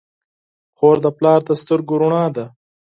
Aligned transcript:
خور 0.77 0.97
د 1.05 1.07
پلار 1.17 1.39
د 1.45 1.49
سترګو 1.61 1.93
رڼا 2.01 2.25
ده. 2.35 2.45